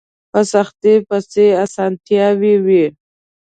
په 0.31 0.39
سختۍ 0.51 0.95
پسې 1.07 1.45
اسانتيا 1.65 2.27
وي 2.65 2.85